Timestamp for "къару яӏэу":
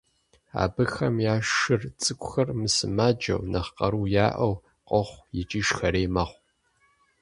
3.77-4.55